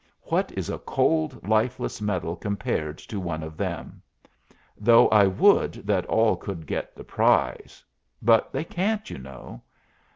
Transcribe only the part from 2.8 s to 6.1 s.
to one of them? Though I would that